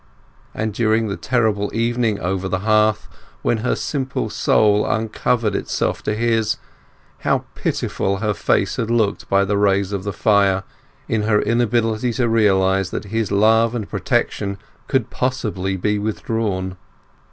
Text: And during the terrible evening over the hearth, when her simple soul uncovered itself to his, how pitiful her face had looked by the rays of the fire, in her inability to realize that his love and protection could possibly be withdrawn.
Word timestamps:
And 0.55 0.73
during 0.73 1.09
the 1.09 1.15
terrible 1.15 1.69
evening 1.75 2.19
over 2.19 2.49
the 2.49 2.61
hearth, 2.61 3.07
when 3.43 3.57
her 3.59 3.75
simple 3.75 4.31
soul 4.31 4.83
uncovered 4.83 5.53
itself 5.53 6.01
to 6.01 6.15
his, 6.15 6.57
how 7.19 7.45
pitiful 7.53 8.17
her 8.17 8.33
face 8.33 8.77
had 8.77 8.89
looked 8.89 9.29
by 9.29 9.45
the 9.45 9.59
rays 9.59 9.91
of 9.91 10.03
the 10.03 10.11
fire, 10.11 10.63
in 11.07 11.21
her 11.21 11.39
inability 11.39 12.13
to 12.13 12.27
realize 12.27 12.89
that 12.89 13.03
his 13.13 13.31
love 13.31 13.75
and 13.75 13.91
protection 13.91 14.57
could 14.87 15.11
possibly 15.11 15.77
be 15.77 15.99
withdrawn. 15.99 16.77